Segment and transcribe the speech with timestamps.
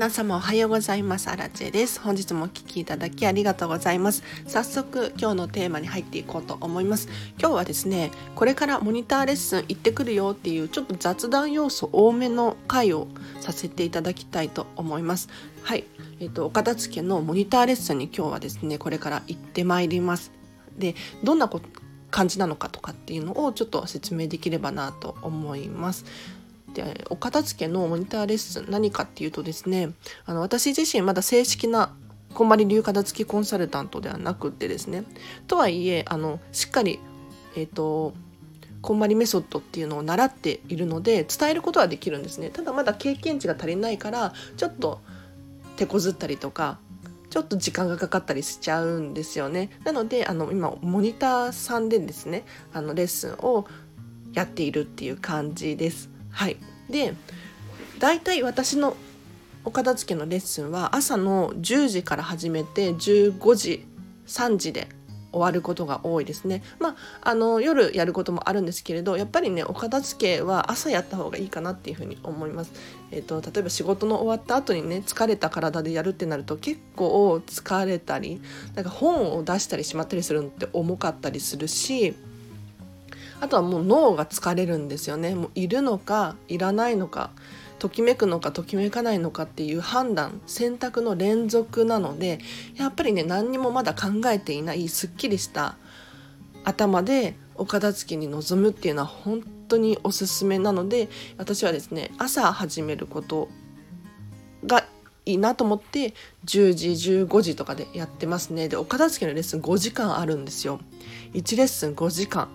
[0.00, 1.28] 皆様おはようございます。
[1.28, 2.00] アラチェです。
[2.00, 4.22] 本日もお聞きいただきありがとうございます。
[4.46, 7.10] 早速今日のテーマに入っていこうと思います。
[7.38, 13.08] 今日はですねこれからモニターレッスン行ってくるよっていうちょっと雑談要素多めの回を
[13.40, 15.28] させていただきたいと思います。
[15.64, 15.84] はい。
[16.18, 20.32] えっ、ー、とお片付けのモニターレッスンに今日はですねこれから行ってまいります。
[20.78, 21.50] でどんな
[22.10, 26.06] 感じなのかとかっていうのをちょっと説明できればなと思います。
[26.74, 29.90] でお片付けのモニターレッスン何かっていうとですね
[30.26, 31.94] あの私自身まだ正式な
[32.34, 35.04] こんまり流片付きコンサルタントではなくってですね
[35.46, 37.00] とはいえあのしっかり
[37.56, 38.14] えっ、ー、と
[38.82, 42.48] こんまりメソッドっていうのを習っているので伝えることはできるんですね。
[42.48, 45.00] ただまだ経験値が足りないからちょっと
[45.76, 46.78] 手こずったりとか
[47.30, 49.70] ちょっと時間がかかったりしちゃうんですよね。
[49.84, 53.66] なのであの今モニターさんでですねあのレッスンを
[54.32, 56.10] やっているっていう感じです。
[56.30, 56.56] はい
[56.88, 57.14] で
[57.98, 58.96] 大体私の
[59.64, 63.86] お片付けのレッスンは朝の10時から始めて15時
[64.26, 64.88] 3時で
[65.32, 66.62] 終わることが多いですね。
[66.78, 66.96] まあ、
[67.30, 72.72] あの夜やることもあるんですけれどやっぱりねお片付けは朝やった方がいいかなっていうふうに思います。
[73.10, 78.40] えーと、例えば仕事の終わった後にね疲れた体でやるってなると結構疲れたり
[78.74, 82.14] なんか本を出したりしまったりするのって重かったりするし
[83.40, 85.34] あとはもう脳が疲れるんですよね。
[85.34, 87.30] もういるのかいらないのか
[87.78, 92.38] ときめくのかときめかないのかっていう判断選択の連続なので
[92.76, 95.76] やっぱりね何にもまだ考えていないすっきりした
[96.64, 103.48] 頭でお片付けに臨むっていうのは本当におすすめなので私はですね朝始めること
[104.66, 104.84] が
[105.24, 108.68] いいなと思って10時15時とかでやってますね。
[108.68, 110.80] でお片付けのレッスン5時間あるんですよ。
[111.32, 112.48] 1レッスン5時間。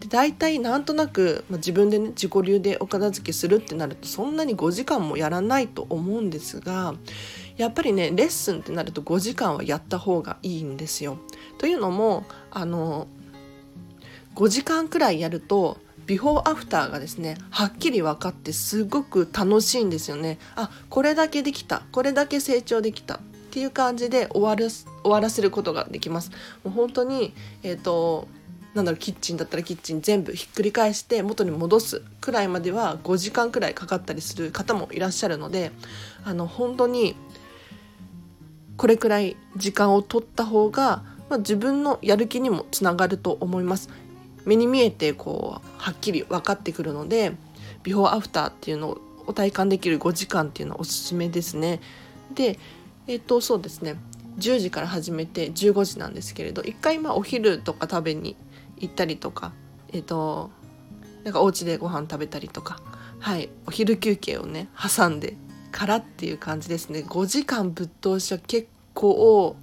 [0.00, 6.94] で大体なんとなく、まあ、自分でね自己流でお片付けするってなるとそんなに5時間もやらないと思うんですが
[7.56, 11.18] やっぱりねレッスンってなると5時間はやった方がいいんですよ。
[11.58, 13.08] というのもあの
[14.34, 20.38] 5時間くらいやるとビフォーアフターがですねはっきり分かってすごく楽しいんですよね。
[20.54, 23.20] あこれだけできたこれだけ成長できたっ
[23.50, 26.30] ていう感じで終わる終わらせることができます。
[26.62, 27.32] もう本当に
[27.62, 28.28] えっ、ー、と
[28.76, 35.72] なんだろうキッチンだったらキッチン全部ひっくり返して元に戻すくらいまでは5時間くらいかかったりする方もいらっしゃるので
[36.24, 37.16] あの本当に
[38.76, 43.88] これくらい時間を取った方が、まあ、自分のやる気にもつながると思います。
[44.44, 47.32] 目に見えてこうはっきり分かってくるので
[47.82, 51.80] ビフォーアフターっていうのを体感できる5時間っていうのはおすすめですね。
[52.34, 52.58] で
[53.06, 53.96] えっ、とそうですね
[54.38, 58.36] 10時から始めて15時なんですけれど一回まあお昼とか食べに
[58.78, 59.52] 行ったりとか
[59.92, 60.50] えっ、ー、と
[61.24, 62.80] なんかお家でご飯食べたりとか
[63.18, 65.36] はいお昼休憩をね挟んで
[65.72, 67.00] からっていう感じですね。
[67.00, 69.56] 5時間ぶっ通しは結構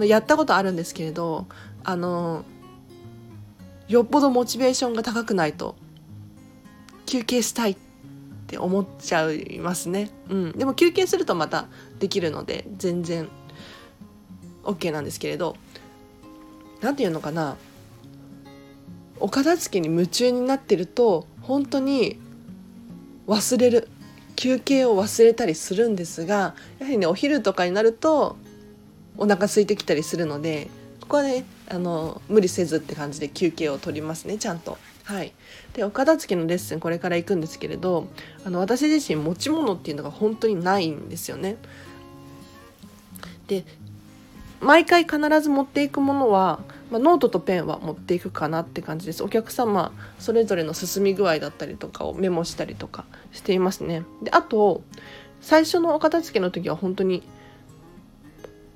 [0.00, 1.46] やったことあるんですけれど
[1.84, 2.44] あの
[3.88, 5.76] よっぽどモチベーションが高くないと
[7.06, 7.76] 休憩したいっ
[8.48, 10.10] て思っちゃいますね。
[10.28, 11.68] うん、でも休憩するとまた
[12.00, 13.28] できるので全然
[14.64, 15.56] OK なんですけれど
[16.80, 17.56] 何て言うのかな。
[19.18, 22.18] お片付けに夢中になってると本当に
[23.26, 23.88] 忘れる
[24.36, 28.36] 休憩を忘れたりするんですがやはりねお昼とかになると
[29.16, 30.68] お腹空いてきたりするので
[31.00, 34.78] ここはねあの無理せずって感じで休憩を取りますねちゃんと。
[35.04, 35.32] はい、
[35.74, 38.08] でお片付けのレッスンこれから行くんですけれど
[38.44, 41.56] あの私自身持ち物っていうのが本当にないんですよね。
[43.46, 43.64] で
[44.60, 46.58] 毎回必ず持っていくものは
[46.90, 49.22] まあ、ノートとペンは持っていくかなって感じです。
[49.24, 54.04] お客様それぞれの進み具合だったりとかをメモしたりとかしていますね。
[54.22, 54.82] であと
[55.40, 57.22] 最初のお片付けの時は本当に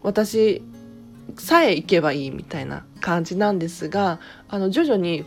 [0.03, 0.63] 私
[1.39, 5.25] さえ行けばいいみたいな感じなんですがあの徐々に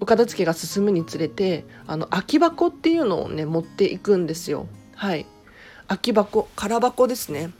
[0.00, 4.66] お片付けが進むにつれてあの空き箱っていうのをね持っていくんですよ。
[4.94, 5.26] はい。
[5.88, 7.50] 空き箱空箱ですね。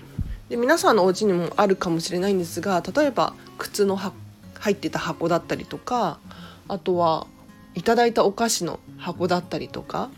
[0.48, 6.18] で皆さんのお家にもあるかもしれないんですが例えば靴の入ってた箱だったりとか
[6.68, 7.26] あとは
[7.74, 10.10] いただいたお菓子の箱だったりとか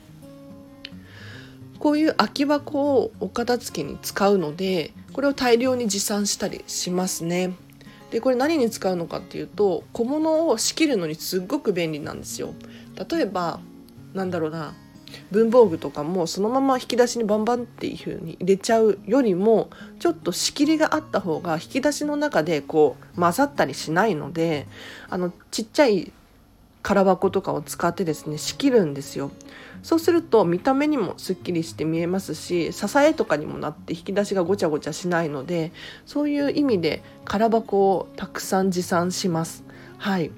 [1.79, 7.55] こういう空き箱をお片付けに使うのでこれを大量に持参したりしますね。
[8.11, 12.55] でこれ何に使うのかっていうと小物を仕切るのにすっごく便利なんですよ。
[13.11, 13.61] 例えば
[14.15, 14.75] なんだろうな
[15.31, 24.67] 文房具とかもそのまま引き出しにバンバンっていう風に入れちゃうよりもちょっと仕切りがあった方が引き出しの中でこう混ざったりしないので
[25.09, 26.13] あのちっちゃい
[26.83, 29.31] 空箱とかを使ってですね仕切るんですよ。
[29.83, 35.73] そうすると見た目にもすっきりして見えますし支えとかにもなって引き出しがごちゃごちゃしないので
[36.05, 39.65] そういう意味で空箱をたくさん持参します。
[39.99, 40.29] はい。
[40.29, 40.31] っ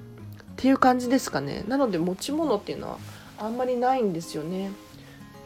[0.55, 1.63] ていう感じですかね。
[1.67, 2.97] なので持ち物っていうのは
[3.37, 4.71] あんまりないんですよね。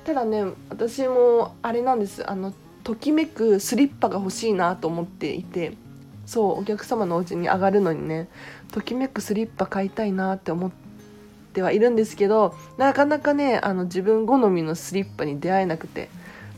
[0.06, 2.30] ただね私もあれなんです。
[2.30, 2.54] あの
[2.84, 5.74] ときめくスリッパが欲しいなと思っていて
[6.26, 8.30] そうお客様のお家に上がるのにね
[8.72, 10.72] ときめくスリッパ買いたいなって思っ
[11.52, 16.10] てはいるんですけどなかなかねあの自分好みのスリッパに出会えなくて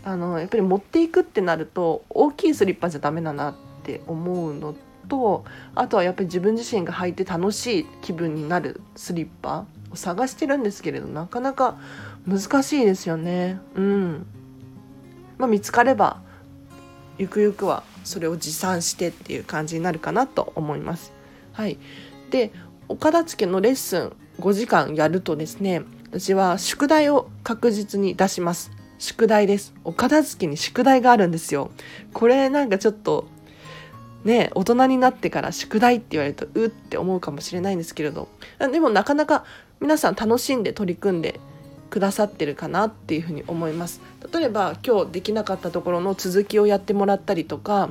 [0.04, 4.76] あのやっぱり持っていくってなると大きいスリッパじゃダメだなって思うの
[5.08, 11.78] とあとはやっぱり自分自身が履いて楽しい気分になるスリッパ探してるんですけれどなかなか
[12.28, 13.60] 難しいですよね。
[13.76, 14.26] うん。
[15.38, 16.22] まあ見つかれば
[17.18, 21.12] ゆくゆくはそれを持参してっていう感じになるかなと思います。
[21.54, 21.78] はい。
[22.30, 22.52] で
[22.88, 28.72] お片付けのレッスン5時間やるとですね私は宿題を確実に出します。
[28.98, 29.74] 宿題です。
[29.84, 31.72] お片付けに宿題があるんですよ。
[32.14, 33.28] これなんかちょっと
[34.24, 38.28] ね大人になってから宿題って言われるとうって思うかもしれないんですけれど。
[38.60, 39.46] でもなかなか
[39.82, 41.40] 皆さん楽しんで取り組んで
[41.90, 44.02] くださってるかなっていうふうに思います。
[44.32, 47.90] 例えば今日できなかったところの続きをやってもらったりとか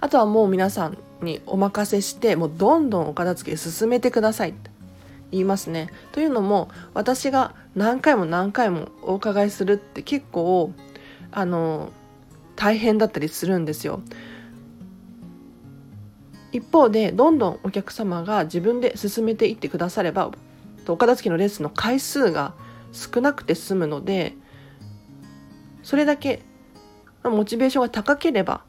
[0.00, 4.70] あとはもう皆さんにお任せしてもうどんどんお片付け進めてくださいって
[5.30, 5.90] 言いますね。
[6.12, 10.72] というのも私が何回も何回もお伺いするって結構
[11.32, 11.92] あの
[12.56, 14.00] 大変だったりするんですよ。
[16.52, 20.30] 一方でどんどんお客様が自分で進めていってくだされば
[20.92, 22.54] お片付けのレッスンの回数が
[22.92, 24.34] 少なくて済むので
[25.82, 26.42] それだけ
[27.22, 28.62] モチベーションが高ければ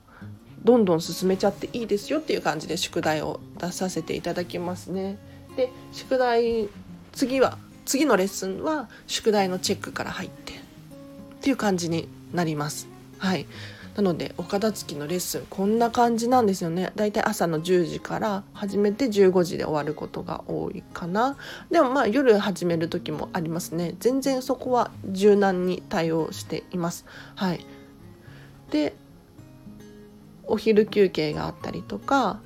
[0.63, 5.17] どんどん進めちゃっていいですよっていう感じで宿題を出させていただきますね。
[5.55, 6.69] で宿題
[7.13, 10.55] 次は次のレッスンは宿題のチェックから入ってっ
[11.41, 12.87] ていう感じになります。
[13.19, 13.45] はい、
[13.95, 16.91] なのでお片付きのレッスンこんな感じなんですよね。
[16.95, 21.37] だいたい朝の10時から始めて15時で終わることが多いかな。
[21.71, 23.95] でもまあ夜始める時もありますね。
[23.99, 27.05] 全然そこは柔軟に対応しています。
[27.35, 27.65] はい。
[28.69, 28.95] で
[30.43, 32.41] お昼休憩があったりとか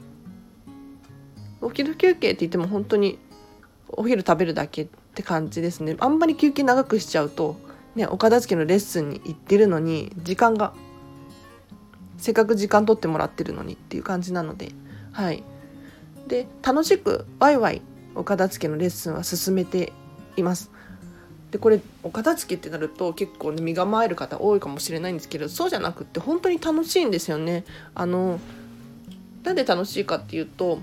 [1.61, 3.17] お昼休憩って言っても本当に
[3.89, 5.95] お昼食べるだけって感じですね。
[5.99, 7.57] あんまり休憩長くしちゃうと
[7.95, 10.73] ねお片付けのレッスンに行ってるのに時間が
[12.19, 14.71] せっかく時間取ってもらってるのにっていう感じなので
[15.11, 15.43] はい。
[16.27, 17.81] で楽しくワイワイ
[18.13, 19.93] お片付けのレッスンは進めて
[20.37, 20.69] います。
[21.51, 27.63] でこれお片付けってなると結構ね身構える方多いかもしれないんですけどそうじゃなくって本当に楽しいんですよね。
[27.95, 28.39] あの
[29.43, 30.79] なんで楽しいかっていうと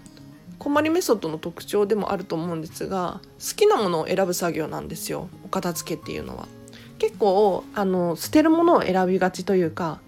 [0.58, 6.48] こまりメソッドの特徴でもあると思うんですが好きなものを選ぶ作業なんですよお片付けっていうのは。
[6.98, 10.00] 結構あの捨てるものを選びがちというか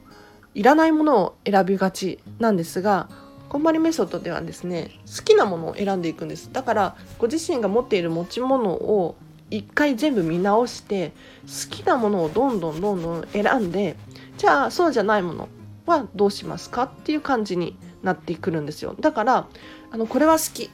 [0.55, 3.09] いらないものを選びがちなんですが
[3.49, 6.50] こんまりメソッドではですね好きなものを選んでいくんです。
[6.53, 9.17] だからご自身が持っている持ち物を
[9.50, 11.12] 一回全部見直して
[11.47, 13.97] 好きなものをどんどんどんどん選んで
[14.37, 15.49] じゃあそうじゃないもの
[15.87, 18.95] はどうしますかっていう感じになってくるんですよ。
[19.00, 19.49] だから
[19.91, 20.71] あのこれは好き。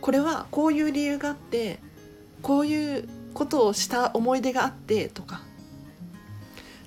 [0.00, 1.80] これはこういう理由があって
[2.42, 5.42] こういうことをした思い出があってとか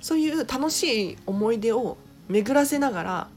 [0.02, 1.96] そういう楽しい思い出を
[2.28, 3.28] 巡らせながら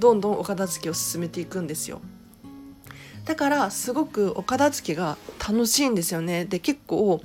[0.00, 2.00] どんどんお片付けを進めていくんですよ
[3.24, 7.20] だからすごくお片付けが楽しいんですよねで結構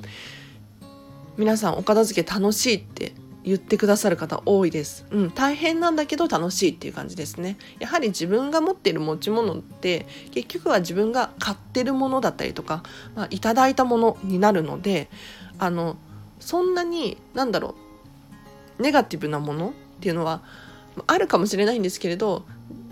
[1.37, 3.13] 皆さんお片付け楽しいって
[3.43, 5.05] 言ってくださる方多いです。
[5.11, 7.57] うん、大変なんだけど楽しいっていう感じですね。
[7.79, 12.83] やはり自分が持っている持ち物って結局は自分が買ってるものだったりとか、
[13.15, 15.09] まあ、いただいたものになるので、
[15.57, 15.97] あの
[16.39, 17.88] そんなになんだろう
[18.79, 20.41] ネガティブなものっていうのは
[21.07, 22.45] あるかもしれないんですけれど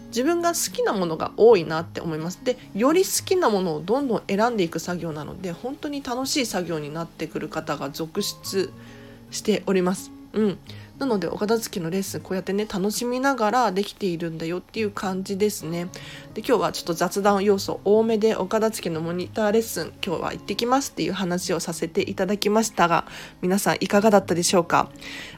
[0.08, 2.40] 自分が好きなものが多いなって思います。
[2.44, 8.72] でより好きなものをどんどん選んでいく作業なので本当に楽しい作業になってくる方が続出
[9.32, 10.12] しております。
[10.34, 10.58] うん。
[11.00, 15.90] なのでお片付けのレッスンこうやってね楽しみながらできているんだよっていう感じですね。
[16.34, 23.06] で今日はちょっと雑談要素多めでお片付けのモニターレッスン今日は行ってきますっていう話をさせていただきましたが
[23.42, 24.90] 皆さんいかがだったでしょうか？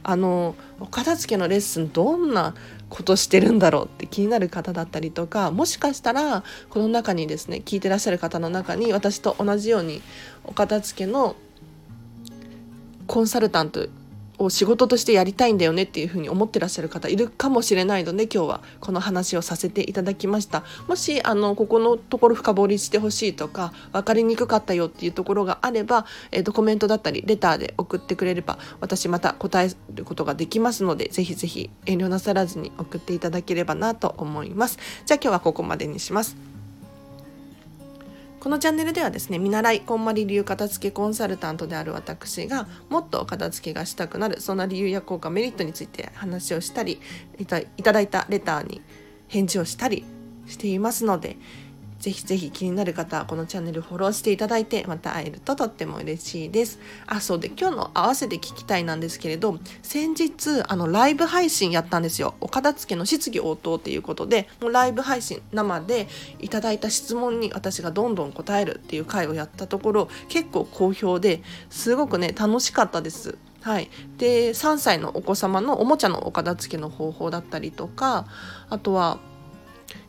[0.03, 2.55] あのお片付けのレッスンどんな
[2.87, 10.01] ことしてるんだろうって気になる方だったりとかもしかしたらこの中にですね聞いてらっしゃる方の中に私と同じように
[10.45, 11.35] お片付けの
[13.07, 13.89] コンサルタント
[14.39, 20.63] を仕事としてやりたいんだよねっていうふうに思ってらっしゃる方いるかもしれないので今日はこの話をさせていただきました。
[20.87, 34.79] もしあのここのところ深掘りしてほしいとか分かりにくかったよっていうところがあれば、えー、とコメントだったりレターで送ってくれれば私また答えることができますのでぜひぜひ遠慮なさらずに送っていただければなと思います。
[35.05, 36.48] じゃあ今日はここまでにします。
[38.39, 47.01] このチャンネルではですね見習いこんまり流片付けコンサルタントである私がもっと片付けがしたくなるそんな理由や効果メリットについて話をしたり
[47.37, 47.61] いた
[47.93, 48.81] だいたレターに
[49.27, 50.05] 返事をしたり
[50.47, 51.37] していますので
[51.99, 56.79] ぜひぜひ気になる方はこのチャンネルフォローしていただいてまた会えるととっても嬉しいです。
[57.07, 62.35] あ、そうで今日の合わせて聞きたいなんですけれど先日あのライブ配信やったんですよ。
[62.39, 66.07] お片付けの質疑応答っていうことでもうライブ配信生で
[66.39, 73.37] いただいた質問に私がどんどん答えるっていう回をやったところ結構好評ですごくね楽しかったです。
[73.61, 78.25] はい、で3歳のお子様のおもちゃのお片付けの方法だったりとか
[78.69, 79.19] あとは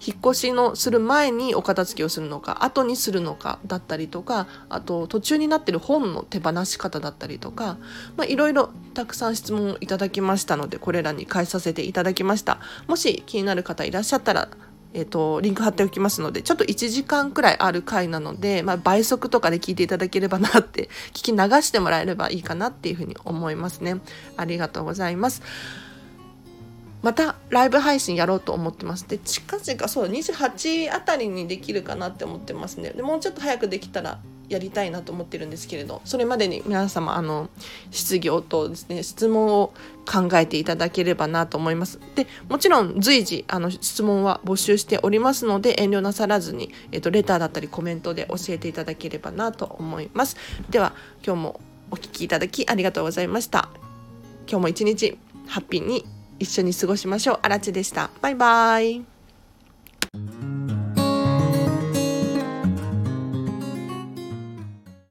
[0.05, 7.79] 引っ越しのする前にお片付けをするのか後にするのかだったりとかあと途中になってる本の手放し方だったりとか
[8.27, 12.59] いろいろたくさん質問をいただきましたのでこれらに返させていただきました。
[12.87, 14.49] もし気になる方いらっしゃったら
[14.93, 24.01] えーと、リンク貼っておきますのでちょっと1時間くらいある回なので、まあ、倍速とかで聞いていただければなって聞き流してもらえればいいかなっていうふうに思いますね。
[24.37, 25.43] ありがとうございます。
[27.03, 32.91] またライブ配信やろうと思ってますで近々そう28あたりにできるかなって思ってますね。
[32.91, 37.49] でもうちょっと早くできたらやりたいなと思ってるんですけれどそれまでに皆様あの
[37.93, 39.73] 質疑応答ですね質問を
[40.05, 42.01] 考えていただければなと思います。
[42.17, 50.37] でもちろん随時あの質問は募集しておりますので遠慮なさらずに、えっと、レターだったりコメントで教えていただければなと思います。
[50.69, 51.61] では今日も
[51.93, 53.71] お聴きいただきありがとうございました。
[54.49, 55.17] 今日も一日
[55.47, 56.20] ハッピーに。
[56.41, 57.39] 一緒に過ごしましょう。
[57.43, 58.11] あらちでした。
[58.21, 59.10] バイバイ。